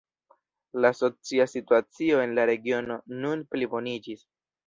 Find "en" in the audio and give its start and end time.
2.25-2.33